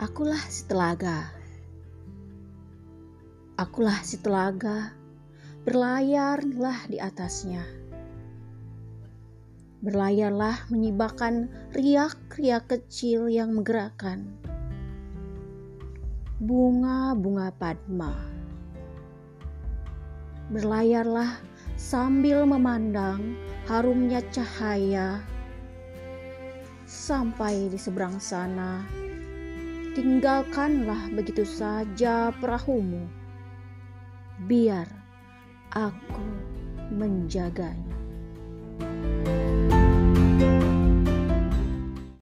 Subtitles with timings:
[0.00, 1.28] Akulah si telaga.
[3.60, 4.96] Akulah si telaga,
[5.68, 7.60] berlayarlah di atasnya.
[9.84, 14.24] Berlayarlah menyibakkan riak-riak kecil yang menggerakkan.
[16.40, 18.16] Bunga-bunga padma.
[20.48, 21.36] Berlayarlah
[21.76, 23.36] sambil memandang
[23.68, 25.20] harumnya cahaya
[26.88, 28.99] sampai di seberang sana
[29.94, 33.10] tinggalkanlah begitu saja perahumu.
[34.46, 34.86] Biar
[35.74, 36.26] aku
[36.94, 37.98] menjaganya.